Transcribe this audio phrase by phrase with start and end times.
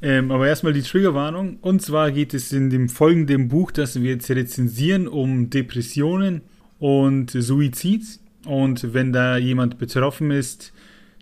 [0.00, 1.58] Ähm, aber erstmal die Triggerwarnung.
[1.60, 6.42] Und zwar geht es in dem folgenden Buch, das wir jetzt rezensieren, um Depressionen
[6.78, 8.04] und Suizid.
[8.46, 10.72] Und wenn da jemand betroffen ist,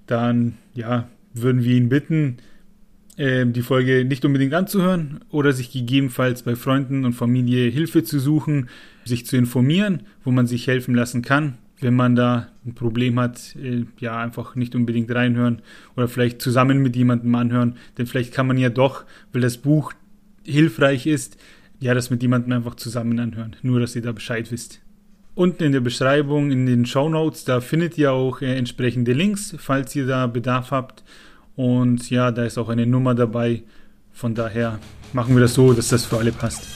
[0.06, 2.36] dann ja, würden wir ihn bitten,
[3.16, 8.20] äh, die Folge nicht unbedingt anzuhören oder sich gegebenenfalls bei Freunden und Familie Hilfe zu
[8.20, 8.68] suchen,
[9.04, 11.56] sich zu informieren, wo man sich helfen lassen kann.
[11.80, 15.60] Wenn man da ein Problem hat, äh, ja, einfach nicht unbedingt reinhören
[15.96, 19.92] oder vielleicht zusammen mit jemandem anhören, denn vielleicht kann man ja doch, weil das Buch
[20.44, 21.36] hilfreich ist,
[21.78, 23.56] ja, das mit jemandem einfach zusammen anhören.
[23.62, 24.80] Nur, dass ihr da Bescheid wisst.
[25.34, 29.54] Unten in der Beschreibung, in den Show Notes, da findet ihr auch äh, entsprechende Links,
[29.58, 31.04] falls ihr da Bedarf habt.
[31.56, 33.62] Und ja, da ist auch eine Nummer dabei.
[34.12, 34.78] Von daher
[35.12, 36.66] machen wir das so, dass das für alle passt.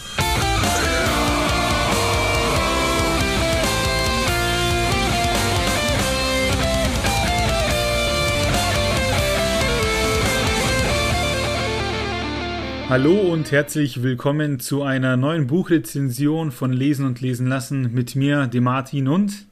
[12.90, 18.48] Hallo und herzlich willkommen zu einer neuen Buchrezension von Lesen und Lesen lassen mit mir,
[18.48, 19.46] dem Martin und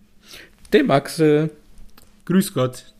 [0.72, 1.50] dem Axel.
[2.24, 2.92] Grüß Gott.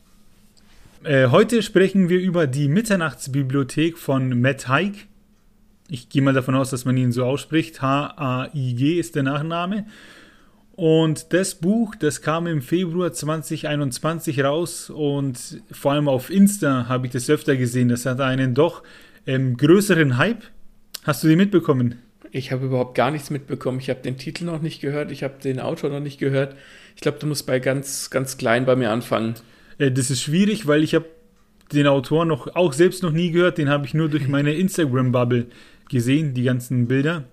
[1.03, 5.09] Äh, heute sprechen wir über die Mitternachtsbibliothek von Matt Haig.
[5.89, 7.83] Ich gehe mal davon aus, dass man ihn so ausspricht.
[7.83, 9.87] H-A-I-G ist der Nachname.
[10.77, 17.07] Und das Buch, das kam im Februar 2021 raus und vor allem auf Insta habe
[17.07, 17.89] ich das öfter gesehen.
[17.89, 18.85] Das hat einen doch
[19.29, 20.43] ähm, größeren Hype.
[21.05, 21.97] Hast du die mitbekommen?
[22.33, 23.79] Ich habe überhaupt gar nichts mitbekommen.
[23.79, 26.57] Ich habe den Titel noch nicht gehört, ich habe den Autor noch nicht gehört.
[26.97, 29.35] Ich glaube, du musst bei ganz, ganz klein bei mir anfangen.
[29.79, 31.05] Äh, das ist schwierig, weil ich habe
[31.73, 33.59] den Autor noch auch selbst noch nie gehört.
[33.59, 35.47] Den habe ich nur durch meine Instagram-Bubble
[35.91, 37.25] gesehen, die ganzen Bilder.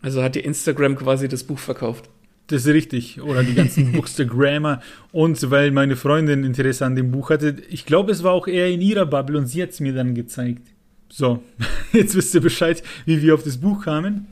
[0.00, 2.08] Also hat dir Instagram quasi das Buch verkauft.
[2.46, 3.20] Das ist richtig.
[3.20, 4.80] Oder die ganzen Bookstagrammer.
[5.12, 7.56] Und weil meine Freundin Interesse an dem Buch hatte.
[7.68, 10.14] Ich glaube, es war auch eher in ihrer Bubble und sie hat es mir dann
[10.14, 10.71] gezeigt.
[11.14, 11.42] So,
[11.92, 14.26] jetzt wisst ihr Bescheid, wie wir auf das Buch kamen.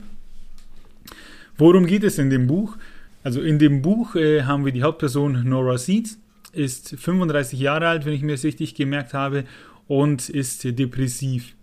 [1.55, 2.75] Worum geht es in dem Buch?
[3.23, 6.17] Also in dem Buch äh, haben wir die Hauptperson Nora Seed,
[6.53, 9.43] ist 35 Jahre alt, wenn ich mir das richtig gemerkt habe,
[9.87, 11.53] und ist depressiv.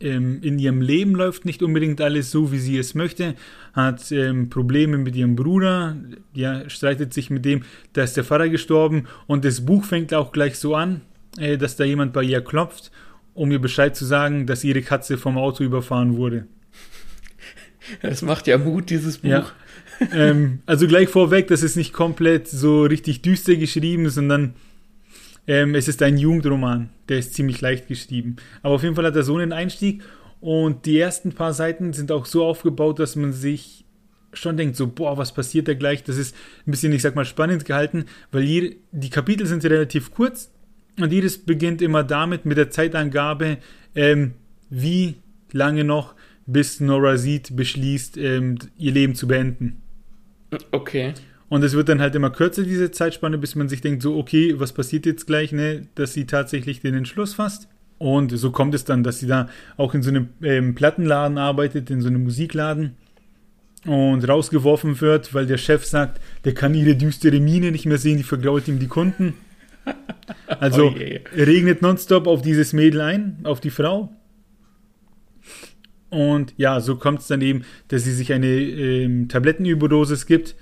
[0.00, 3.34] Ähm, in ihrem Leben läuft nicht unbedingt alles so, wie sie es möchte,
[3.74, 5.94] hat ähm, Probleme mit ihrem Bruder,
[6.32, 10.32] ja, streitet sich mit dem, da ist der Vater gestorben und das Buch fängt auch
[10.32, 11.02] gleich so an,
[11.36, 12.90] äh, dass da jemand bei ihr klopft
[13.34, 16.46] um ihr Bescheid zu sagen, dass ihre Katze vom Auto überfahren wurde.
[18.00, 19.28] Das macht ja Mut, dieses Buch.
[19.28, 19.46] Ja.
[20.12, 24.54] ähm, also gleich vorweg, das ist nicht komplett so richtig düster geschrieben, sondern
[25.46, 26.90] ähm, es ist ein Jugendroman.
[27.08, 28.36] Der ist ziemlich leicht geschrieben.
[28.62, 30.02] Aber auf jeden Fall hat er so einen Einstieg
[30.40, 33.84] und die ersten paar Seiten sind auch so aufgebaut, dass man sich
[34.32, 36.02] schon denkt, so, boah, was passiert da gleich?
[36.02, 36.34] Das ist
[36.66, 40.50] ein bisschen, ich sag mal, spannend gehalten, weil hier, die Kapitel sind relativ kurz,
[40.98, 43.58] und jedes beginnt immer damit, mit der Zeitangabe,
[43.94, 44.34] ähm,
[44.70, 45.16] wie
[45.52, 46.14] lange noch,
[46.46, 49.80] bis Nora Seed beschließt, ähm, ihr Leben zu beenden.
[50.70, 51.14] Okay.
[51.48, 54.54] Und es wird dann halt immer kürzer, diese Zeitspanne, bis man sich denkt, so, okay,
[54.58, 57.68] was passiert jetzt gleich, ne, dass sie tatsächlich den Entschluss fasst.
[57.98, 61.90] Und so kommt es dann, dass sie da auch in so einem ähm, Plattenladen arbeitet,
[61.90, 62.96] in so einem Musikladen
[63.86, 68.16] und rausgeworfen wird, weil der Chef sagt, der kann ihre düstere Miene nicht mehr sehen,
[68.16, 69.34] die vergrault ihm die Kunden.
[70.60, 70.94] Also oh
[71.36, 74.14] regnet nonstop auf dieses Mädel ein, auf die Frau.
[76.10, 80.54] Und ja, so kommt es dann eben, dass sie sich eine ähm, Tablettenüberdosis gibt.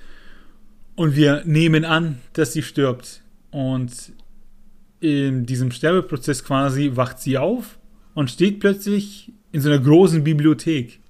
[0.94, 3.22] Und wir nehmen an, dass sie stirbt.
[3.50, 4.12] Und
[5.00, 7.78] in diesem Sterbeprozess quasi wacht sie auf
[8.15, 11.00] und steht plötzlich in so einer großen Bibliothek.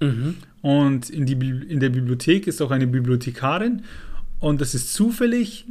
[0.00, 0.36] Mhm.
[0.62, 3.82] Und in, die, in der Bibliothek ist auch eine Bibliothekarin.
[4.40, 5.66] Und das ist zufällig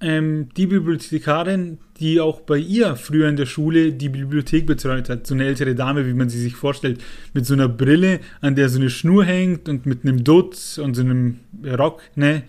[0.00, 5.26] ähm, die Bibliothekarin, die auch bei ihr früher in der Schule die Bibliothek betreut hat.
[5.26, 7.00] So eine ältere Dame, wie man sie sich vorstellt,
[7.34, 10.94] mit so einer Brille, an der so eine Schnur hängt und mit einem Dutt und
[10.94, 12.42] so einem Rock, ne?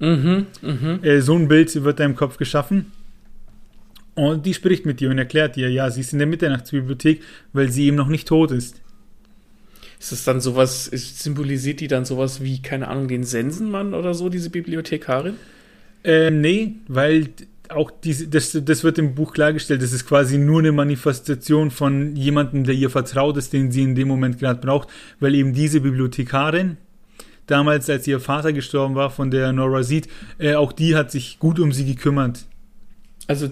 [0.00, 0.98] Mhm, mh.
[1.02, 2.92] äh, so ein Bild wird da im Kopf geschaffen.
[4.14, 7.22] Und die spricht mit ihr und erklärt ihr, ja, sie ist in der Mitternachtsbibliothek,
[7.52, 8.80] weil sie eben noch nicht tot ist.
[9.98, 14.28] Ist es dann sowas, symbolisiert die dann sowas wie, keine Ahnung, den Sensenmann oder so,
[14.28, 15.34] diese Bibliothekarin?
[16.04, 17.30] Ähm, nee, weil
[17.70, 22.14] auch diese, das, das wird im Buch klargestellt, das ist quasi nur eine Manifestation von
[22.14, 25.80] jemandem, der ihr vertraut ist, den sie in dem Moment gerade braucht, weil eben diese
[25.80, 26.76] Bibliothekarin,
[27.46, 30.08] damals, als ihr Vater gestorben war, von der Nora sieht,
[30.38, 32.44] äh, auch die hat sich gut um sie gekümmert.
[33.26, 33.48] Also,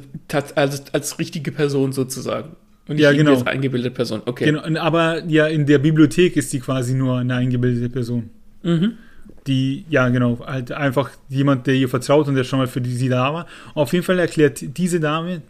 [0.54, 2.56] also als richtige Person sozusagen.
[2.88, 3.32] Und nicht ja, genau.
[3.32, 4.44] als eingebildete Person, okay.
[4.44, 8.28] Genau, aber ja, in der Bibliothek ist sie quasi nur eine eingebildete Person.
[8.62, 8.98] Mhm
[9.46, 12.94] die, ja genau, halt einfach jemand, der ihr vertraut und der schon mal für die,
[12.94, 13.46] sie da war.
[13.74, 15.42] Auf jeden Fall erklärt diese Dame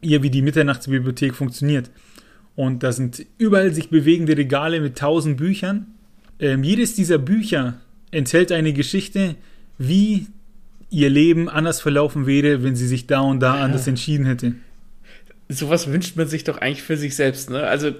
[0.00, 1.90] ihr, wie die Mitternachtsbibliothek funktioniert.
[2.56, 5.86] Und da sind überall sich bewegende Regale mit tausend Büchern.
[6.38, 7.80] Ähm, jedes dieser Bücher
[8.10, 9.34] enthält eine Geschichte,
[9.78, 10.26] wie
[10.90, 13.64] ihr Leben anders verlaufen wäre, wenn sie sich da und da Ja.
[13.64, 14.54] anders entschieden hätte.
[15.48, 17.66] Sowas wünscht man sich doch eigentlich für sich selbst, ne?
[17.66, 17.90] Also,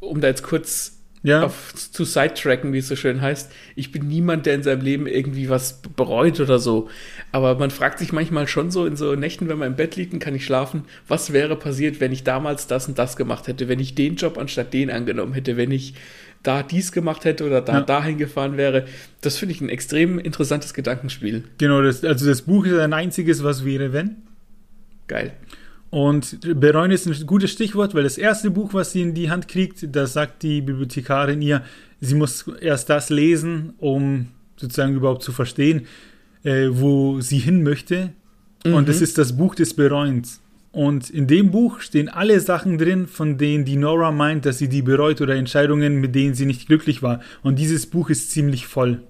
[0.00, 3.52] um da jetzt kurz Ja, auf, zu sidetracken, wie es so schön heißt.
[3.76, 6.88] Ich bin niemand, der in seinem Leben irgendwie was bereut oder so.
[7.30, 10.12] Aber man fragt sich manchmal schon so in so Nächten, wenn man im Bett liegt
[10.12, 13.68] und kann nicht schlafen, was wäre passiert, wenn ich damals das und das gemacht hätte,
[13.68, 15.94] wenn ich den Job anstatt den angenommen hätte, wenn ich
[16.42, 17.80] da dies gemacht hätte oder da Ja.
[17.82, 18.86] dahin gefahren wäre.
[19.20, 21.44] Das finde ich ein extrem interessantes Gedankenspiel.
[21.58, 21.82] genau.
[21.82, 24.16] Das, also das Buch ist ein einziges, was wäre, wenn.
[25.06, 25.34] Geil.
[25.92, 29.46] Und bereuen ist ein gutes Stichwort, weil das erste Buch, was sie in die Hand
[29.46, 31.62] kriegt, da sagt die Bibliothekarin ihr,
[32.00, 35.82] sie muss erst das lesen, um sozusagen überhaupt zu verstehen,
[36.44, 38.14] äh, wo sie hin möchte.
[38.64, 39.02] Und das Mhm.
[39.02, 40.40] ist das Buch des Bereuens.
[40.70, 44.68] Und in dem Buch stehen alle Sachen drin, von denen die Nora meint, dass sie
[44.70, 47.20] die bereut oder Entscheidungen, mit denen sie nicht glücklich war.
[47.42, 49.02] Und dieses Buch ist ziemlich voll.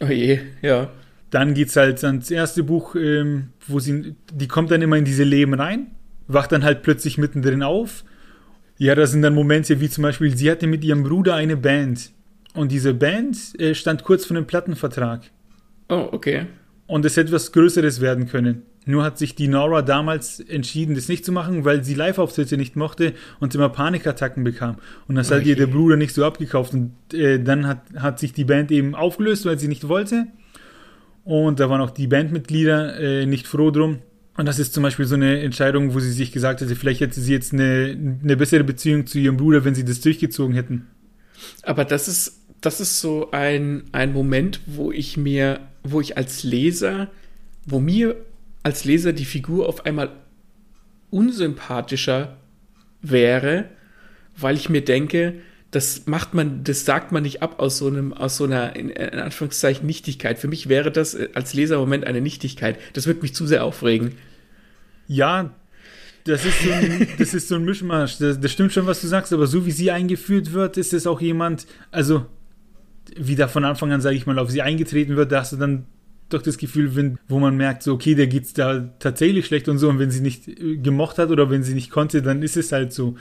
[0.00, 0.88] Oh je, ja.
[1.28, 5.24] Dann geht's halt ans erste Buch, ähm, wo sie, die kommt dann immer in diese
[5.24, 5.88] Leben rein,
[6.28, 8.04] wacht dann halt plötzlich mittendrin auf.
[8.78, 12.10] Ja, da sind dann Momente wie zum Beispiel, sie hatte mit ihrem Bruder eine Band.
[12.54, 15.22] Und diese Band äh, stand kurz vor einem Plattenvertrag.
[15.88, 16.46] Oh, okay.
[16.86, 18.62] Und es hätte was Größeres werden können.
[18.88, 22.76] Nur hat sich die Nora damals entschieden, das nicht zu machen, weil sie Live-Auftritte nicht
[22.76, 24.76] mochte und immer Panikattacken bekam.
[25.08, 25.50] Und das hat Okay.
[25.50, 26.72] ihr der Bruder nicht so abgekauft.
[26.72, 30.28] Und äh, dann hat, hat sich die Band eben aufgelöst, weil sie nicht wollte.
[31.24, 33.98] Und da waren auch die Bandmitglieder äh, nicht froh drum.
[34.36, 37.20] Und das ist zum Beispiel so eine Entscheidung, wo sie sich gesagt hätte, vielleicht hätte
[37.20, 40.86] sie jetzt eine, eine bessere Beziehung zu ihrem Bruder, wenn sie das durchgezogen hätten.
[41.62, 46.42] Aber das ist, das ist so ein, ein Moment, wo ich mir, wo ich als
[46.42, 47.10] Leser,
[47.64, 48.16] wo mir
[48.62, 50.10] als Leser die Figur auf einmal
[51.10, 52.36] unsympathischer
[53.00, 53.66] wäre,
[54.36, 55.34] weil ich mir denke,
[55.70, 58.90] das macht man, das sagt man nicht ab aus so einem, aus so einer, in,
[58.90, 60.38] in Anführungszeichen, Nichtigkeit.
[60.38, 62.78] Für mich wäre das äh, als Leser im Moment eine Nichtigkeit.
[62.92, 64.12] Das würde mich zu sehr aufregen.
[65.08, 65.54] Ja,
[66.24, 68.18] das ist so ein, das ist so ein Mischmasch.
[68.18, 71.06] Das, das stimmt schon, was du sagst, aber so wie sie eingeführt wird, ist es
[71.06, 72.26] auch jemand, also
[73.16, 75.56] wie da von Anfang an, sage ich mal, auf sie eingetreten wird, da hast du
[75.56, 75.86] dann
[76.28, 79.78] doch das Gefühl, wenn, wo man merkt, so, okay, der geht's da tatsächlich schlecht und
[79.78, 82.56] so, und wenn sie nicht äh, gemocht hat oder wenn sie nicht konnte, dann ist
[82.56, 83.16] es halt so.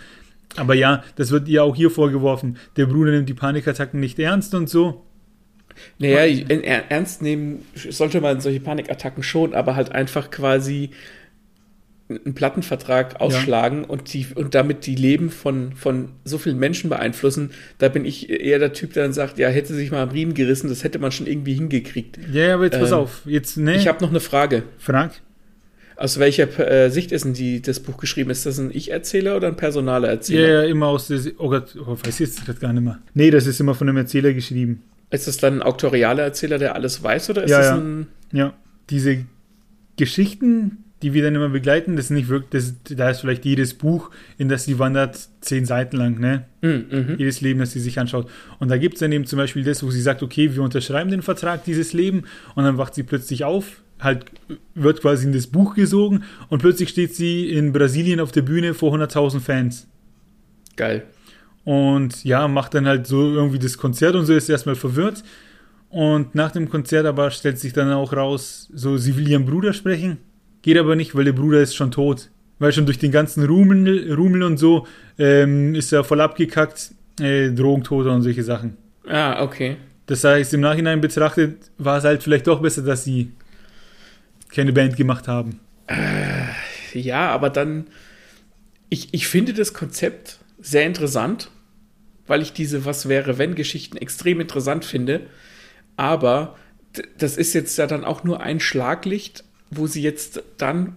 [0.55, 2.57] Aber ja, das wird ihr auch hier vorgeworfen.
[2.77, 5.03] Der Bruder nimmt die Panikattacken nicht ernst und so.
[5.99, 10.91] Naja, er, ernst nehmen sollte man solche Panikattacken schon, aber halt einfach quasi
[12.07, 17.49] einen Plattenvertrag ausschlagen und, die, und damit die Leben von, von so vielen Menschen beeinflussen.
[17.79, 20.35] Da bin ich eher der Typ, der dann sagt, ja, hätte sich mal am Riemen
[20.35, 22.19] gerissen, das hätte man schon irgendwie hingekriegt.
[22.31, 23.21] Ja, ja, aber jetzt pass Ähm, auf.
[23.25, 24.63] Jetzt, ne, Ich habe noch eine Frage.
[24.77, 25.19] frag.
[25.97, 28.29] Aus welcher äh, Sicht ist denn die, das Buch geschrieben?
[28.29, 30.47] Ist das ein Ich-Erzähler oder ein personaler Ja, Erzähler?
[30.47, 32.99] ja, immer aus der, oh Gott, oh, weiß ich jetzt grad gar nicht mehr.
[33.13, 34.83] Nee, das ist immer von einem Erzähler geschrieben.
[35.11, 37.75] Ist das dann ein auktorialer Erzähler, der alles weiß, oder ist Ja, das ja.
[37.77, 38.07] ein.
[38.33, 38.53] Ja,
[38.89, 39.25] diese
[39.97, 43.73] Geschichten, die wir dann immer begleiten, das ist nicht wirklich, das, da ist vielleicht jedes
[43.73, 46.45] Buch, in das sie wandert, zehn Seiten lang, ne?
[46.61, 47.15] Mhm, mhm.
[47.17, 48.29] Jedes Leben, das sie sich anschaut.
[48.59, 51.11] Und da gibt es dann eben zum Beispiel das, wo sie sagt, okay, wir unterschreiben
[51.11, 52.23] den Vertrag, dieses Leben,
[52.55, 54.25] und dann wacht sie plötzlich auf, halt
[54.73, 58.73] wird quasi in das Buch gesogen, und plötzlich steht sie in Brasilien auf der Bühne
[58.73, 59.87] vor 100.000 Fans.
[60.77, 61.03] Geil.
[61.65, 65.23] Und ja, macht dann halt so irgendwie das Konzert und so, ist erstmal verwirrt.
[65.89, 69.73] Und nach dem Konzert aber stellt sich dann auch raus, so, sie will ihren Bruder
[69.73, 70.17] sprechen,
[70.61, 72.29] geht aber nicht, weil der Bruder ist schon tot.
[72.59, 77.49] Weil schon durch den ganzen Rumel, Rumel und so ähm, ist er voll abgekackt, äh,
[77.51, 78.77] Drogentoter und solche Sachen.
[79.07, 79.77] Ah, okay.
[80.05, 83.31] Das heißt, im Nachhinein betrachtet war es halt vielleicht doch besser, dass sie
[84.55, 85.59] keine Band gemacht haben.
[86.93, 87.87] Ja, aber dann,
[88.89, 91.51] ich, ich finde das Konzept sehr interessant,
[92.25, 95.27] weil ich diese Was wäre, wenn Geschichten extrem interessant finde.
[95.97, 96.55] Aber
[97.17, 100.95] das ist jetzt ja dann auch nur ein Schlaglicht, wo sie jetzt dann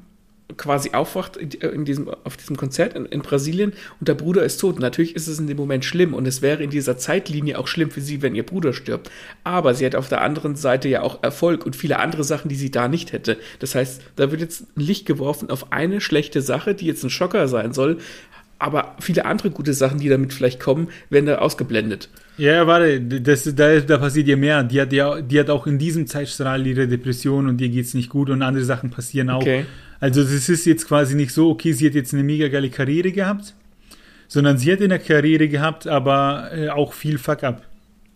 [0.57, 4.59] quasi aufwacht in, in diesem, auf diesem Konzert in, in Brasilien und der Bruder ist
[4.59, 4.81] tot.
[4.81, 7.91] Natürlich ist es in dem Moment schlimm und es wäre in dieser Zeitlinie auch schlimm
[7.91, 9.11] für sie, wenn ihr Bruder stirbt.
[9.45, 12.57] Aber sie hat auf der anderen Seite ja auch Erfolg und viele andere Sachen, die
[12.57, 13.37] sie da nicht hätte.
[13.59, 17.11] Das heißt, da wird jetzt ein Licht geworfen auf eine schlechte Sache, die jetzt ein
[17.11, 17.99] Schocker sein soll.
[18.59, 22.09] Aber viele andere gute Sachen, die damit vielleicht kommen, werden da ausgeblendet.
[22.39, 24.65] Ja, ja, warte, das, da, da passiert ja mehr.
[24.65, 28.09] Die hat ja, die hat auch in diesem Zeitstrahl ihre Depression und ihr geht's nicht
[28.09, 29.43] gut und andere Sachen passieren auch.
[29.43, 29.65] Okay.
[30.01, 33.13] Also das ist jetzt quasi nicht so, okay, sie hat jetzt eine mega geile Karriere
[33.13, 33.55] gehabt,
[34.29, 37.63] sondern sie hat eine Karriere gehabt, aber äh, auch viel Fuck up.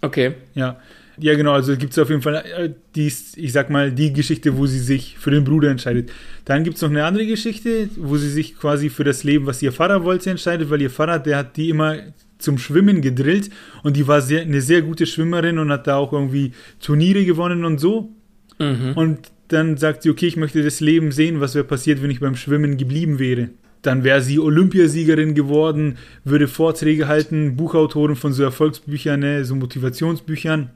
[0.01, 0.35] Okay.
[0.55, 0.79] Ja.
[1.19, 4.57] Ja, genau, also gibt es auf jeden Fall äh, die, ich sag mal, die Geschichte,
[4.57, 6.11] wo sie sich für den Bruder entscheidet.
[6.45, 9.61] Dann gibt es noch eine andere Geschichte, wo sie sich quasi für das Leben, was
[9.63, 11.97] ihr Vater wollte, entscheidet, weil ihr Vater, der hat die immer
[12.39, 13.51] zum Schwimmen gedrillt
[13.83, 17.65] und die war sehr, eine sehr gute Schwimmerin und hat da auch irgendwie Turniere gewonnen
[17.65, 18.11] und so.
[18.59, 18.93] Mhm.
[18.95, 19.19] Und
[19.53, 22.37] dann sagt sie, okay, ich möchte das Leben sehen, was wäre passiert, wenn ich beim
[22.37, 23.51] Schwimmen geblieben wäre.
[23.83, 30.71] Dann wäre sie Olympiasiegerin geworden, würde Vorträge halten, Buchautorin von so Erfolgsbüchern, ne, so Motivationsbüchern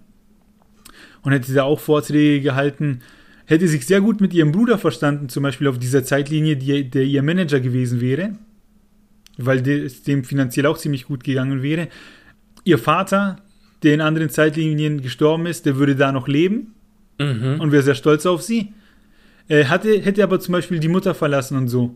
[1.22, 3.00] und hätte da auch Vorträge gehalten.
[3.46, 7.04] Hätte sich sehr gut mit ihrem Bruder verstanden, zum Beispiel auf dieser Zeitlinie, die, der
[7.04, 8.36] ihr Manager gewesen wäre,
[9.38, 11.88] weil es dem finanziell auch ziemlich gut gegangen wäre.
[12.64, 13.36] Ihr Vater,
[13.84, 16.75] der in anderen Zeitlinien gestorben ist, der würde da noch leben
[17.18, 17.60] mhm.
[17.60, 18.72] und wäre sehr stolz auf sie.
[19.48, 21.94] Er hatte, hätte aber zum Beispiel die Mutter verlassen und so.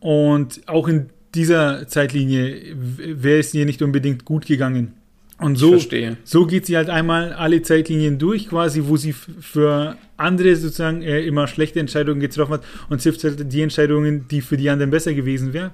[0.00, 4.94] Und auch in dieser Zeitlinie wäre es ihr nicht unbedingt gut gegangen.
[5.38, 5.78] Und so,
[6.24, 11.20] so geht sie halt einmal alle Zeitlinien durch, quasi, wo sie für andere sozusagen äh,
[11.26, 15.12] immer schlechte Entscheidungen getroffen hat und trifft halt die Entscheidungen, die für die anderen besser
[15.12, 15.72] gewesen wären.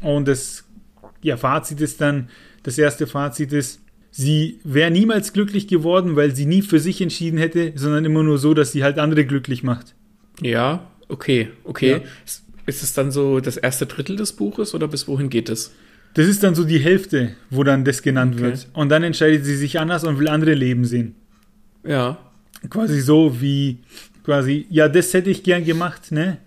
[0.00, 0.64] Und das
[1.22, 2.28] ja, Fazit ist dann,
[2.62, 7.38] das erste Fazit ist, sie wäre niemals glücklich geworden, weil sie nie für sich entschieden
[7.38, 9.94] hätte, sondern immer nur so, dass sie halt andere glücklich macht.
[10.40, 11.90] Ja, okay, okay.
[11.90, 12.00] Ja.
[12.66, 15.72] Ist es dann so das erste Drittel des Buches oder bis wohin geht es?
[16.14, 18.44] Das ist dann so die Hälfte, wo dann das genannt okay.
[18.44, 18.68] wird.
[18.72, 21.14] Und dann entscheidet sie sich anders und will andere Leben sehen.
[21.84, 22.18] Ja.
[22.68, 23.78] Quasi so wie,
[24.24, 26.38] quasi, ja, das hätte ich gern gemacht, ne?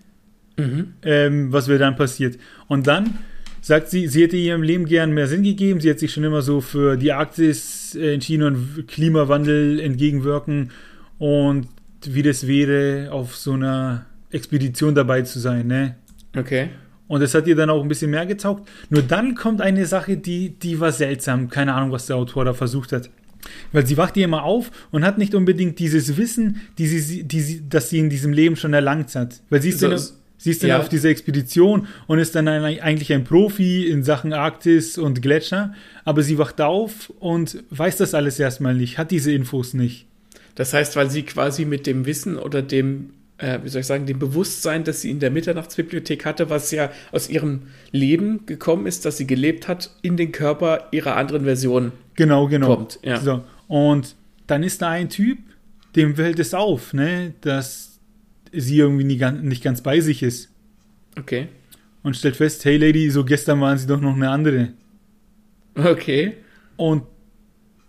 [0.56, 0.94] Mhm.
[1.02, 2.38] Ähm, was wäre dann passiert?
[2.68, 3.18] Und dann
[3.62, 5.80] sagt sie, sie hätte ihrem Leben gern mehr Sinn gegeben.
[5.80, 10.70] Sie hat sich schon immer so für die Arktis äh, entschieden und Klimawandel entgegenwirken
[11.18, 11.68] und
[12.04, 15.96] wie das wäre, auf so einer Expedition dabei zu sein, ne?
[16.36, 16.70] Okay.
[17.06, 18.68] Und das hat ihr dann auch ein bisschen mehr getaugt.
[18.90, 21.48] Nur dann kommt eine Sache, die, die war seltsam.
[21.48, 23.10] Keine Ahnung, was der Autor da versucht hat.
[23.70, 27.40] Weil sie wacht ihr immer auf und hat nicht unbedingt dieses Wissen, die sie, die
[27.40, 29.42] sie, das sie in diesem Leben schon erlangt hat.
[29.50, 29.94] Weil sie ist, so,
[30.42, 30.78] sie ist dann ja.
[30.80, 35.74] auf dieser Expedition und ist dann ein, eigentlich ein Profi in Sachen Arktis und Gletscher.
[36.04, 40.06] Aber sie wacht auf und weiß das alles erstmal nicht, hat diese Infos nicht.
[40.54, 44.06] Das heißt, weil sie quasi mit dem Wissen oder dem äh, wie soll ich sagen,
[44.06, 49.04] dem Bewusstsein, das sie in der Mitternachtsbibliothek hatte, was ja aus ihrem Leben gekommen ist,
[49.04, 52.68] dass sie gelebt hat, in den Körper ihrer anderen Version genau, genau.
[52.68, 53.00] kommt.
[53.02, 53.20] Ja.
[53.20, 53.42] So.
[53.68, 54.14] Und
[54.46, 55.38] dann ist da ein Typ,
[55.96, 57.91] dem fällt es auf, ne, dass
[58.52, 60.50] sie irgendwie nie, nicht ganz bei sich ist.
[61.18, 61.48] Okay.
[62.02, 64.72] Und stellt fest, hey Lady, so gestern waren sie doch noch eine andere.
[65.74, 66.34] Okay.
[66.76, 67.04] Und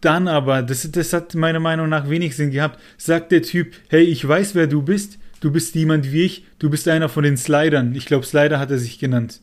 [0.02, 4.04] dann aber, das, das hat meiner Meinung nach wenig Sinn gehabt, sagt der Typ, hey,
[4.04, 7.38] ich weiß, wer du bist, du bist jemand wie ich, du bist einer von den
[7.38, 7.96] Slidern.
[7.96, 9.42] Ich glaube, Slider hat er sich genannt.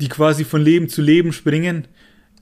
[0.00, 1.86] Die quasi von Leben zu Leben springen.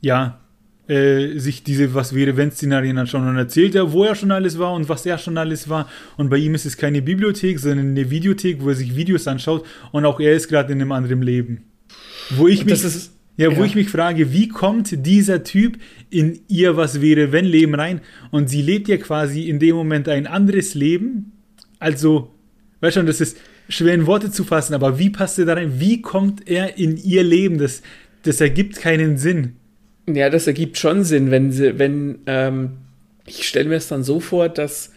[0.00, 0.40] Ja,
[0.88, 4.58] äh, sich diese Was wäre wenn Szenarien anschauen und erzählt er, wo er schon alles
[4.58, 5.88] war und was er schon alles war.
[6.16, 9.64] Und bei ihm ist es keine Bibliothek, sondern eine Videothek, wo er sich Videos anschaut
[9.92, 11.64] und auch er ist gerade in einem anderen Leben.
[12.30, 13.66] Wo ich mich, ist, ja, wo ja.
[13.66, 15.78] ich mich frage, wie kommt dieser Typ
[16.10, 18.00] in ihr Was wäre wenn Leben rein?
[18.30, 21.32] Und sie lebt ja quasi in dem Moment ein anderes Leben.
[21.78, 22.34] Also
[22.84, 23.38] Weißt schon, das ist
[23.70, 25.80] schwer in Worte zu fassen, aber wie passt er da rein?
[25.80, 27.56] Wie kommt er in ihr Leben?
[27.56, 27.80] Das,
[28.24, 29.56] das ergibt keinen Sinn.
[30.06, 32.72] Ja, das ergibt schon Sinn, wenn sie, wenn, ähm,
[33.26, 34.92] ich stelle mir es dann so vor, dass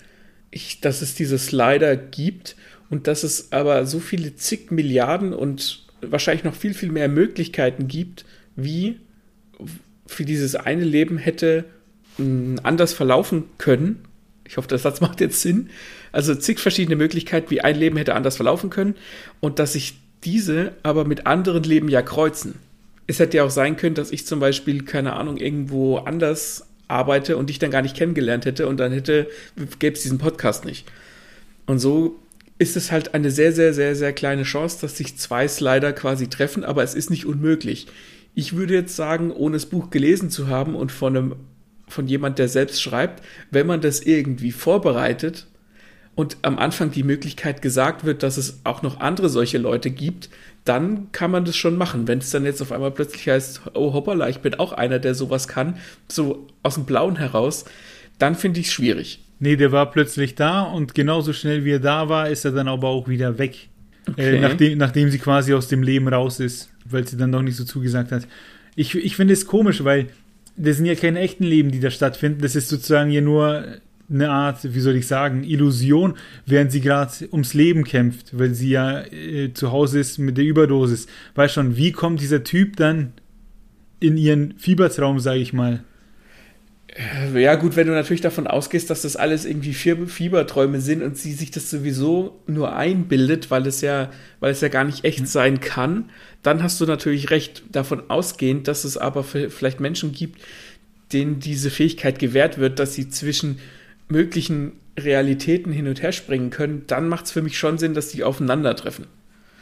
[0.51, 2.55] ich, dass es diese Slider gibt
[2.89, 7.87] und dass es aber so viele zig Milliarden und wahrscheinlich noch viel, viel mehr Möglichkeiten
[7.87, 8.97] gibt, wie
[10.05, 11.65] für dieses eine Leben hätte
[12.63, 13.99] anders verlaufen können.
[14.45, 15.69] Ich hoffe, der Satz macht jetzt Sinn.
[16.11, 18.95] Also zig verschiedene Möglichkeiten, wie ein Leben hätte anders verlaufen können
[19.39, 22.55] und dass sich diese aber mit anderen Leben ja kreuzen.
[23.07, 27.37] Es hätte ja auch sein können, dass ich zum Beispiel, keine Ahnung, irgendwo anders arbeite
[27.37, 29.27] und dich dann gar nicht kennengelernt hätte und dann hätte,
[29.79, 30.85] gäbe es diesen Podcast nicht.
[31.65, 32.19] Und so
[32.59, 36.27] ist es halt eine sehr, sehr, sehr, sehr kleine Chance, dass sich zwei Slider quasi
[36.27, 37.87] treffen, aber es ist nicht unmöglich.
[38.35, 41.35] Ich würde jetzt sagen, ohne das Buch gelesen zu haben und von einem,
[41.87, 45.47] von jemand, der selbst schreibt, wenn man das irgendwie vorbereitet
[46.17, 50.31] und am Anfang die Möglichkeit gesagt wird, dass es auch noch andere solche Leute gibt,
[50.65, 52.07] dann kann man das schon machen.
[52.07, 55.13] Wenn es dann jetzt auf einmal plötzlich heißt, oh hoppala, ich bin auch einer, der
[55.13, 57.65] sowas kann, so aus dem Blauen heraus,
[58.17, 59.23] dann finde ich es schwierig.
[59.37, 62.67] Nee, der war plötzlich da und genauso schnell wie er da war, ist er dann
[62.67, 63.69] aber auch wieder weg.
[64.07, 64.37] Äh, okay.
[64.37, 67.57] Äh, nachdem, nachdem sie quasi aus dem Leben raus ist, weil sie dann doch nicht
[67.57, 68.27] so zugesagt hat.
[68.75, 70.07] Ich, ich finde es komisch, weil
[70.55, 72.41] das sind ja keine echten Leben, die da stattfinden.
[72.41, 73.77] Das ist sozusagen ja nur
[74.09, 78.69] eine Art, wie soll ich sagen, Illusion, während sie gerade ums Leben kämpft, weil sie
[78.69, 81.07] ja äh, zu Hause ist mit der Überdosis.
[81.35, 83.13] Weiß schon, wie kommt dieser Typ dann
[83.99, 85.83] in ihren Fiebertraum, sage ich mal?
[86.97, 91.17] Äh, ja, gut, wenn du natürlich davon ausgehst, dass das alles irgendwie Fieberträume sind und
[91.17, 94.09] sie sich das sowieso nur einbildet, weil es ja,
[94.39, 96.09] weil es ja gar nicht echt sein kann,
[96.43, 100.41] dann hast du natürlich recht davon ausgehend, dass es aber vielleicht Menschen gibt,
[101.13, 103.59] denen diese Fähigkeit gewährt wird, dass sie zwischen
[104.09, 108.09] möglichen Realitäten hin und her springen können, dann macht es für mich schon Sinn, dass
[108.09, 109.05] die aufeinandertreffen.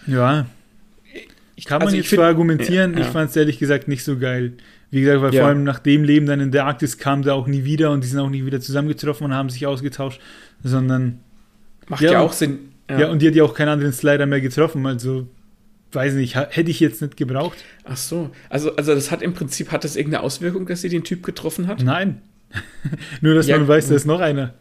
[0.08, 0.46] Ja.
[1.56, 3.06] Ich, Kann man also jetzt find, argumentieren, ja, ja.
[3.06, 4.54] ich fand es ehrlich gesagt nicht so geil.
[4.92, 5.42] Wie gesagt, weil ja.
[5.42, 8.04] vor allem nach dem Leben dann in der Arktis kam der auch nie wieder und
[8.04, 10.22] die sind auch nie wieder zusammengetroffen und haben sich ausgetauscht,
[10.64, 11.20] sondern.
[11.88, 12.72] Macht ja, auch Sinn.
[12.90, 13.10] Ja.
[13.10, 15.28] und die hat ja auch keinen anderen Slider mehr getroffen, also
[15.92, 17.58] weiß nicht, hätte ich jetzt nicht gebraucht.
[17.84, 21.04] Ach so, also, also das hat im Prinzip, hat das irgendeine Auswirkung, dass sie den
[21.04, 21.82] Typ getroffen hat?
[21.82, 22.22] Nein.
[23.22, 24.54] Nur, dass man weiß, da ist noch einer.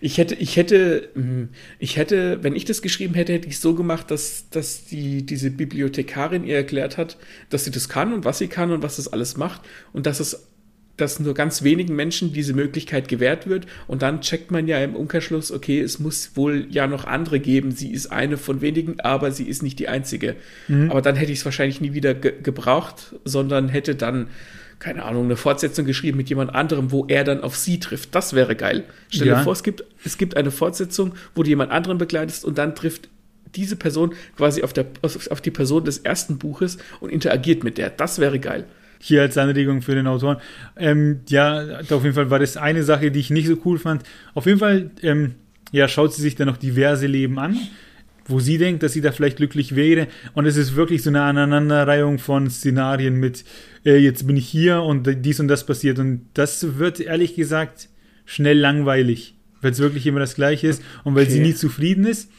[0.00, 3.74] Ich hätte, ich hätte, hm, ich hätte, wenn ich das geschrieben hätte, hätte ich so
[3.74, 7.18] gemacht, dass, dass die, diese Bibliothekarin ihr erklärt hat,
[7.50, 9.60] dass sie das kann und was sie kann und was das alles macht
[9.92, 10.48] und dass es
[10.96, 14.94] dass nur ganz wenigen Menschen diese Möglichkeit gewährt wird und dann checkt man ja im
[14.94, 17.70] Umkehrschluss, okay, es muss wohl ja noch andere geben.
[17.70, 20.36] Sie ist eine von wenigen, aber sie ist nicht die einzige.
[20.68, 20.90] Mhm.
[20.90, 24.28] Aber dann hätte ich es wahrscheinlich nie wieder ge gebraucht, sondern hätte dann
[24.82, 28.16] keine Ahnung, eine Fortsetzung geschrieben mit jemand anderem, wo er dann auf sie trifft.
[28.16, 28.82] Das wäre geil.
[29.10, 29.42] Stell dir ja.
[29.42, 33.08] vor, es gibt, es gibt eine Fortsetzung, wo du jemand anderen begleitest und dann trifft
[33.54, 37.90] diese Person quasi auf, der, auf die Person des ersten Buches und interagiert mit der.
[37.90, 38.64] Das wäre geil.
[38.98, 40.38] Hier als Anregung für den Autoren.
[40.76, 44.02] Ähm, ja, auf jeden Fall war das eine Sache, die ich nicht so cool fand.
[44.34, 45.36] Auf jeden Fall, ähm,
[45.70, 47.56] ja, schaut sie sich dann noch diverse Leben an
[48.26, 50.08] wo sie denkt, dass sie da vielleicht glücklich wäre.
[50.34, 53.44] Und es ist wirklich so eine Aneinanderreihung von Szenarien mit,
[53.84, 55.98] äh, jetzt bin ich hier und dies und das passiert.
[55.98, 57.88] Und das wird ehrlich gesagt
[58.24, 61.32] schnell langweilig, weil es wirklich immer das Gleiche ist und weil okay.
[61.32, 62.30] sie nie zufrieden ist.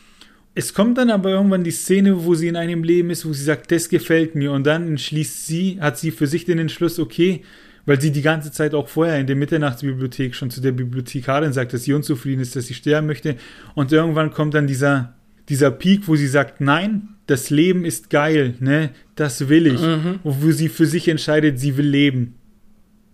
[0.55, 3.43] Es kommt dann aber irgendwann die Szene, wo sie in einem Leben ist, wo sie
[3.43, 4.51] sagt, das gefällt mir.
[4.51, 7.41] Und dann entschließt sie, hat sie für sich den Entschluss, okay,
[7.85, 11.73] weil sie die ganze Zeit auch vorher in der Mitternachtsbibliothek schon zu der Bibliothekarin sagt,
[11.73, 13.35] dass sie unzufrieden ist, dass sie sterben möchte.
[13.73, 15.15] Und irgendwann kommt dann dieser
[15.49, 19.81] dieser Peak, wo sie sagt, nein, das Leben ist geil, ne, das will ich.
[19.81, 20.19] Mhm.
[20.23, 22.35] Wo sie für sich entscheidet, sie will leben.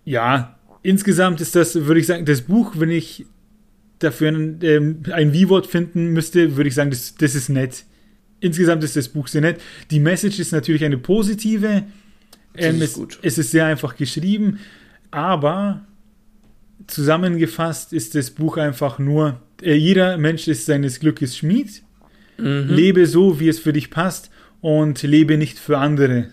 [0.05, 3.25] Ja, insgesamt ist das, würde ich sagen, das Buch, wenn ich
[3.99, 7.85] dafür ein, ähm, ein Wie-Wort finden müsste, würde ich sagen, das, das ist nett.
[8.39, 9.59] Insgesamt ist das Buch sehr nett.
[9.91, 11.83] Die Message ist natürlich eine positive.
[12.55, 14.59] Ähm, es, es ist sehr einfach geschrieben,
[15.11, 15.85] aber
[16.87, 21.83] zusammengefasst ist das Buch einfach nur, äh, jeder Mensch ist seines Glückes Schmied
[22.41, 22.69] Mhm.
[22.69, 24.29] Lebe so, wie es für dich passt
[24.61, 26.27] und lebe nicht für andere.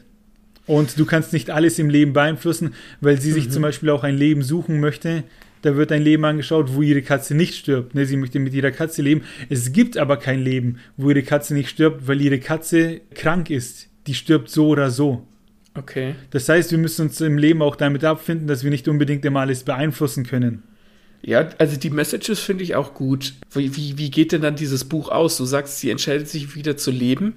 [0.66, 3.50] Und du kannst nicht alles im Leben beeinflussen, weil sie sich mhm.
[3.50, 5.22] zum Beispiel auch ein Leben suchen möchte.
[5.62, 7.94] Da wird ein Leben angeschaut, wo ihre Katze nicht stirbt.
[7.94, 9.22] Ne, sie möchte mit ihrer Katze leben.
[9.48, 13.88] Es gibt aber kein Leben, wo ihre Katze nicht stirbt, weil ihre Katze krank ist.
[14.06, 15.26] Die stirbt so oder so.
[15.74, 16.14] Okay.
[16.30, 19.40] Das heißt, wir müssen uns im Leben auch damit abfinden, dass wir nicht unbedingt immer
[19.40, 20.62] alles beeinflussen können.
[21.26, 23.34] Ja, also die Messages finde ich auch gut.
[23.52, 25.36] Wie, wie, wie geht denn dann dieses Buch aus?
[25.36, 27.34] Du sagst, sie entscheidet sich wieder zu leben.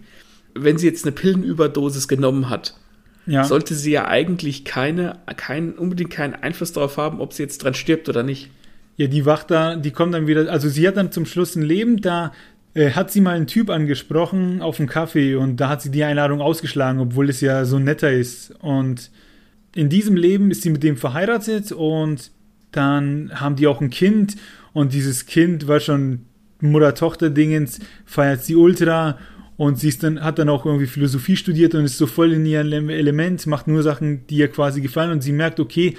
[0.54, 2.76] Wenn sie jetzt eine Pillenüberdosis genommen hat,
[3.26, 3.44] ja.
[3.46, 7.74] sollte sie ja eigentlich keine, kein, unbedingt keinen Einfluss darauf haben, ob sie jetzt dran
[7.74, 8.52] stirbt oder nicht.
[8.96, 11.64] Ja, die wacht da, die kommt dann wieder, also sie hat dann zum Schluss ein
[11.64, 12.32] Leben, da
[12.76, 16.04] äh, hat sie mal einen Typ angesprochen auf dem Kaffee und da hat sie die
[16.04, 18.54] Einladung ausgeschlagen, obwohl es ja so netter ist.
[18.60, 19.10] Und
[19.74, 22.30] in diesem Leben ist sie mit dem verheiratet und
[22.72, 24.36] dann haben die auch ein Kind
[24.74, 26.26] und dieses Kind war schon
[26.62, 29.18] Mutter-Tochter-Dingens, feiert sie ultra
[29.58, 32.46] und sie ist dann, hat dann auch irgendwie Philosophie studiert und ist so voll in
[32.46, 35.96] ihrem Element, macht nur Sachen, die ihr quasi gefallen und sie merkt, okay,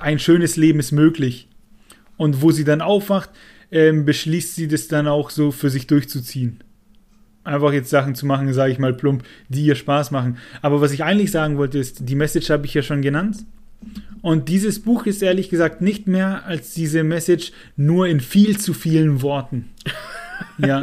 [0.00, 1.48] ein schönes Leben ist möglich.
[2.16, 3.30] Und wo sie dann aufwacht,
[3.70, 6.62] ähm, beschließt sie das dann auch so für sich durchzuziehen.
[7.44, 10.38] Einfach jetzt Sachen zu machen, sage ich mal plump, die ihr Spaß machen.
[10.62, 13.44] Aber was ich eigentlich sagen wollte, ist, die Message habe ich ja schon genannt.
[14.26, 18.74] Und dieses Buch ist ehrlich gesagt nicht mehr als diese Message nur in viel zu
[18.74, 19.68] vielen Worten.
[20.58, 20.82] ja.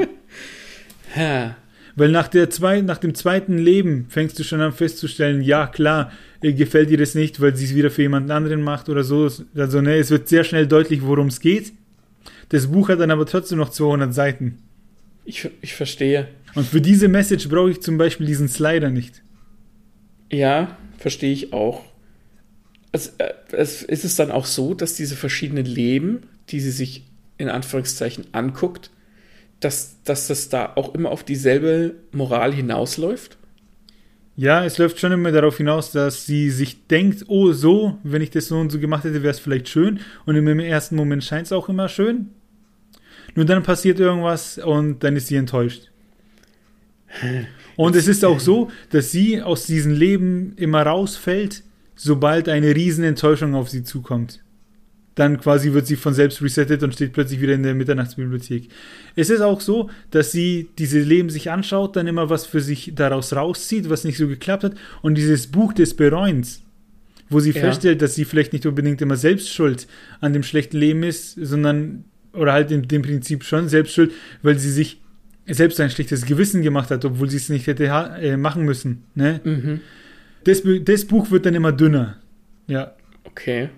[1.95, 6.11] Weil nach, der zwei, nach dem zweiten Leben fängst du schon an festzustellen, ja klar,
[6.41, 9.29] gefällt dir das nicht, weil sie es wieder für jemand anderen macht oder so.
[9.55, 11.73] Also ne, es wird sehr schnell deutlich, worum es geht.
[12.49, 14.59] Das Buch hat dann aber trotzdem noch 200 Seiten.
[15.25, 16.29] Ich, ich verstehe.
[16.55, 19.21] Und für diese Message brauche ich zum Beispiel diesen Slider nicht.
[20.31, 21.83] Ja, verstehe ich auch
[22.93, 27.03] es, äh, es, ist es dann auch so, dass diese verschiedenen Leben, die sie sich
[27.37, 28.91] in Anführungszeichen anguckt,
[29.59, 33.37] dass, dass das da auch immer auf dieselbe Moral hinausläuft?
[34.35, 38.31] Ja, es läuft schon immer darauf hinaus, dass sie sich denkt, oh so, wenn ich
[38.31, 39.99] das so und so gemacht hätte, wäre es vielleicht schön.
[40.25, 42.29] Und im ersten Moment scheint es auch immer schön.
[43.35, 45.89] Nur dann passiert irgendwas und dann ist sie enttäuscht.
[47.75, 51.63] Und es ist auch so, dass sie aus diesem Leben immer rausfällt,
[51.95, 54.43] sobald eine Riesenenttäuschung auf sie zukommt.
[55.15, 58.69] dann quasi wird sie von selbst resettet und steht plötzlich wieder in der Mitternachtsbibliothek.
[59.15, 62.93] Es ist auch so, dass sie diese Leben sich anschaut, dann immer was für sich
[62.95, 64.73] daraus rauszieht, was nicht so geklappt hat.
[65.01, 66.63] Und dieses Buch des Bereuens,
[67.29, 67.61] wo sie ja.
[67.61, 69.87] feststellt, dass sie vielleicht nicht unbedingt immer selbst schuld
[70.19, 74.57] an dem schlechten Leben ist, sondern, oder halt in dem Prinzip schon selbst schuld, weil
[74.57, 74.99] sie sich
[75.45, 79.03] selbst ein schlechtes Gewissen gemacht hat, obwohl sie es nicht hätte äh, machen müssen.
[79.13, 79.41] Ne?
[79.43, 79.81] Mhm.
[80.43, 82.17] Das, das Buch wird dann immer dünner.
[82.67, 82.95] Ja.
[83.23, 83.69] Okay.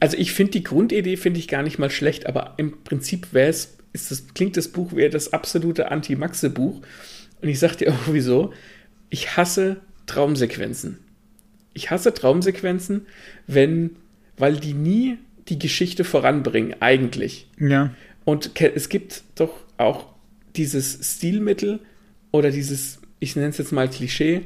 [0.00, 3.48] Also ich finde die Grundidee finde ich gar nicht mal schlecht, aber im Prinzip wäre
[3.48, 6.82] es, ist das, klingt das Buch wie das absolute Anti-Maxe-Buch.
[7.42, 8.52] Und ich sag dir auch wieso.
[9.10, 10.98] Ich hasse Traumsequenzen.
[11.72, 13.06] Ich hasse Traumsequenzen,
[13.46, 13.96] wenn,
[14.36, 15.18] weil die nie
[15.48, 17.48] die Geschichte voranbringen, eigentlich.
[17.58, 17.94] Ja.
[18.24, 20.06] Und es gibt doch auch
[20.56, 21.80] dieses Stilmittel
[22.30, 24.42] oder dieses, ich nenne es jetzt mal Klischee,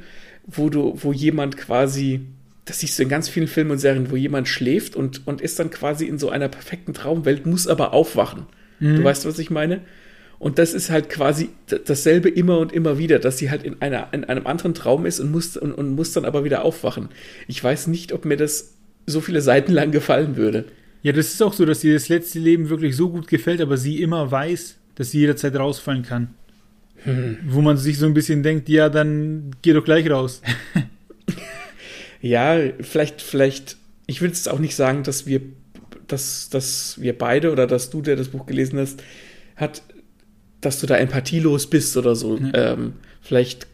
[0.49, 2.23] wo du, wo jemand quasi
[2.69, 5.59] das siehst du in ganz vielen Filmen und Serien, wo jemand schläft und, und ist
[5.59, 8.45] dann quasi in so einer perfekten Traumwelt, muss aber aufwachen.
[8.79, 8.97] Mhm.
[8.97, 9.81] Du weißt, was ich meine?
[10.39, 11.49] Und das ist halt quasi
[11.87, 15.19] dasselbe immer und immer wieder, dass sie halt in, einer, in einem anderen Traum ist
[15.19, 17.09] und muss, und, und muss dann aber wieder aufwachen.
[17.49, 18.75] Ich weiß nicht, ob mir das
[19.07, 20.67] so viele Seiten lang gefallen würde.
[21.03, 23.79] Ja, das ist auch so, dass ihr das letzte Leben wirklich so gut gefällt, aber
[23.79, 26.35] sie immer weiß, dass sie jederzeit rausfallen kann.
[27.05, 27.39] Hm.
[27.47, 30.43] Wo man sich so ein bisschen denkt, ja, dann geh doch gleich raus.
[32.21, 35.41] ja, vielleicht, vielleicht, ich will jetzt auch nicht sagen, dass wir,
[36.07, 39.03] dass, dass wir beide oder dass du, der das Buch gelesen hast,
[39.57, 39.83] hat,
[40.61, 42.37] dass du da empathielos bist oder so.
[42.37, 42.53] Mhm.
[42.55, 43.67] Ähm, vielleicht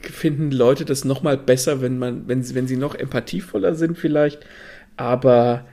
[0.00, 3.98] finden Leute das noch mal besser, wenn man, wenn sie, wenn sie noch empathievoller sind
[3.98, 4.40] vielleicht.
[4.96, 5.66] Aber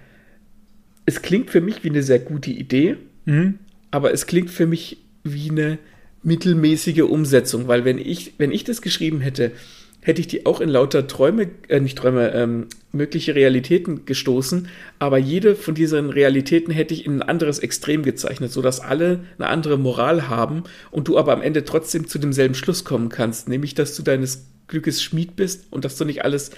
[1.05, 2.97] es klingt für mich wie eine sehr gute Idee.
[3.25, 3.59] Mhm.
[3.91, 5.79] Aber es klingt für mich wie eine
[6.27, 9.53] mittelmäßige Umsetzung, weil wenn ich, wenn ich das geschrieben hätte,
[10.01, 14.67] hätte ich die auch in lauter Träume, äh, nicht Träume, ähm, mögliche Realitäten gestoßen,
[14.99, 19.47] aber jede von diesen Realitäten hätte ich in ein anderes Extrem gezeichnet, sodass alle eine
[19.47, 23.73] andere Moral haben und du aber am Ende trotzdem zu demselben Schluss kommen kannst, nämlich
[23.73, 26.51] dass du deines Glückes Schmied bist und dass du nicht alles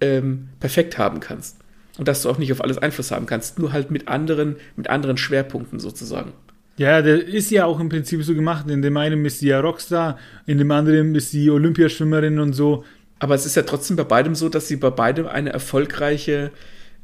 [0.00, 1.58] ähm, perfekt haben kannst.
[1.98, 4.90] Und dass du auch nicht auf alles Einfluss haben kannst, nur halt mit anderen, mit
[4.90, 6.32] anderen Schwerpunkten sozusagen.
[6.76, 8.68] Ja, der ist ja auch im Prinzip so gemacht.
[8.68, 12.84] In dem einen ist sie ja Rockstar, in dem anderen ist sie Olympiaschwimmerin und so.
[13.20, 16.50] Aber es ist ja trotzdem bei beidem so, dass sie bei beidem eine erfolgreiche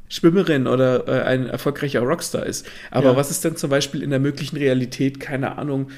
[0.08, 2.66] Schwimmerin oder äh, ein erfolgreicher Rockstar ist.
[2.90, 3.16] Aber ja.
[3.16, 5.90] was ist denn zum Beispiel in der möglichen Realität, keine Ahnung,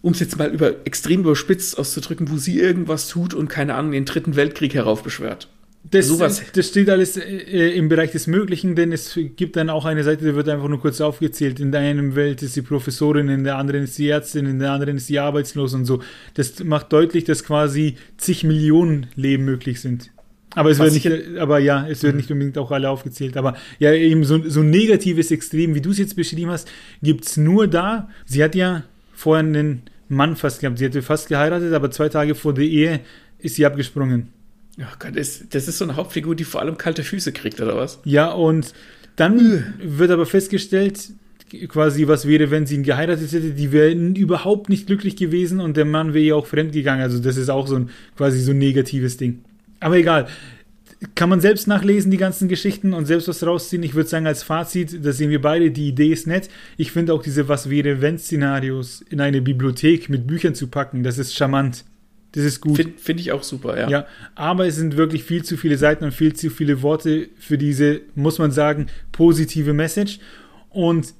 [0.00, 3.92] um es jetzt mal über extrem überspitzt auszudrücken, wo sie irgendwas tut und keine Ahnung,
[3.92, 5.48] den dritten Weltkrieg heraufbeschwört?
[5.90, 6.42] Das, Sowas.
[6.52, 10.24] das steht alles äh, im Bereich des Möglichen, denn es gibt dann auch eine Seite,
[10.24, 11.60] die wird einfach nur kurz aufgezählt.
[11.60, 14.72] In der einen Welt ist sie Professorin, in der anderen ist sie Ärztin, in der
[14.72, 16.02] anderen ist sie arbeitslos und so.
[16.34, 20.10] Das macht deutlich, dass quasi zig Millionen Leben möglich sind.
[20.56, 22.16] Aber es wird nicht, aber ja, es wird mhm.
[22.16, 23.36] nicht unbedingt auch alle aufgezählt.
[23.36, 26.68] Aber ja, eben so, so ein negatives Extrem, wie du es jetzt beschrieben hast,
[27.02, 28.08] gibt es nur da.
[28.24, 30.78] Sie hat ja vorher einen Mann fast gehabt.
[30.78, 33.00] Sie hatte fast geheiratet, aber zwei Tage vor der Ehe
[33.38, 34.30] ist sie abgesprungen.
[34.82, 37.76] Ach Gott, das, das ist so eine Hauptfigur, die vor allem kalte Füße kriegt, oder
[37.76, 37.98] was?
[38.04, 38.74] Ja, und
[39.16, 41.10] dann wird aber festgestellt,
[41.68, 45.76] quasi, was wäre, wenn sie ihn geheiratet hätte, die wären überhaupt nicht glücklich gewesen und
[45.76, 47.02] der Mann wäre ihr auch fremdgegangen.
[47.02, 49.44] Also das ist auch so ein quasi so ein negatives Ding.
[49.80, 50.28] Aber egal.
[51.14, 53.82] Kann man selbst nachlesen, die ganzen Geschichten und selbst was rausziehen.
[53.82, 56.48] Ich würde sagen, als Fazit, da sehen wir beide, die Idee ist nett.
[56.78, 61.02] Ich finde auch diese Was wäre, wenn Szenarios in eine Bibliothek mit Büchern zu packen,
[61.02, 61.84] das ist charmant.
[62.36, 62.76] Das ist gut.
[62.76, 63.88] Finde find ich auch super, ja.
[63.88, 67.56] Ja, aber es sind wirklich viel zu viele Seiten und viel zu viele Worte für
[67.56, 70.18] diese, muss man sagen, positive Message.
[70.68, 71.14] Und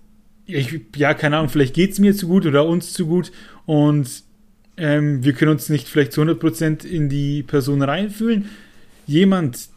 [0.45, 3.33] ich, ja, keine Ahnung, vielleicht geht es mir zu gut oder uns zu gut
[3.65, 4.25] und
[4.77, 8.51] ähm, wir können uns nicht vielleicht zu 100% in die Person reinfühlen.
[9.07, 9.71] Jemand,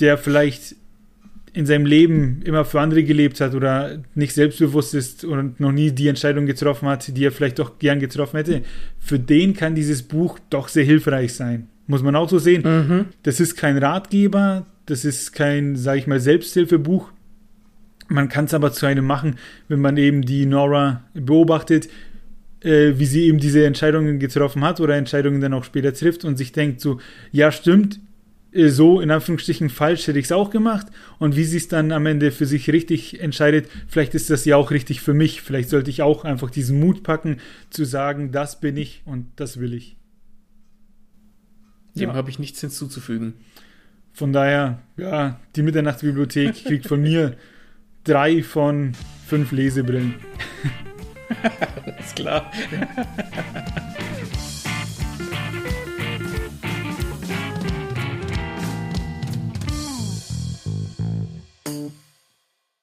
[0.00, 0.74] der vielleicht
[1.56, 5.90] in seinem Leben immer für andere gelebt hat oder nicht selbstbewusst ist und noch nie
[5.90, 8.60] die Entscheidung getroffen hat, die er vielleicht doch gern getroffen hätte,
[8.98, 11.68] für den kann dieses Buch doch sehr hilfreich sein.
[11.86, 12.62] Muss man auch so sehen.
[12.62, 13.06] Mhm.
[13.22, 17.10] Das ist kein Ratgeber, das ist kein, sag ich mal, Selbsthilfebuch.
[18.08, 19.36] Man kann es aber zu einem machen,
[19.68, 21.88] wenn man eben die Nora beobachtet,
[22.60, 26.36] äh, wie sie eben diese Entscheidungen getroffen hat oder Entscheidungen dann auch später trifft und
[26.36, 27.00] sich denkt so,
[27.32, 27.98] ja stimmt,
[28.52, 30.86] so in Anführungsstrichen falsch hätte ich es auch gemacht
[31.18, 34.56] und wie sie es dann am Ende für sich richtig entscheidet, vielleicht ist das ja
[34.56, 37.38] auch richtig für mich, vielleicht sollte ich auch einfach diesen Mut packen
[37.70, 39.96] zu sagen, das bin ich und das will ich.
[41.94, 42.14] Dem ja.
[42.14, 43.34] habe ich nichts hinzuzufügen.
[44.12, 47.36] Von daher, ja, die Mitternachtsbibliothek kriegt von mir
[48.04, 48.92] drei von
[49.26, 50.14] fünf Lesebrillen.
[51.84, 52.50] Alles klar.